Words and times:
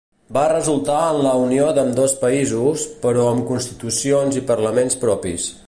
Va 0.35 0.43
resultar 0.51 1.01
en 1.09 1.19
la 1.25 1.33
unió 1.41 1.67
d'ambdós 1.77 2.15
països, 2.23 2.87
però 3.05 3.29
amb 3.35 3.47
constitucions 3.51 4.41
i 4.43 4.45
parlaments 4.49 4.99
propis. 5.05 5.51